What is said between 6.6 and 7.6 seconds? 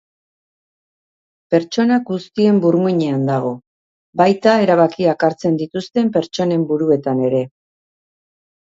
buruetan ere.